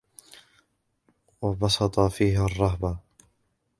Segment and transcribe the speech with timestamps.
[1.41, 2.97] وَبَسَطَ فِيهِ الرَّهْبَةَ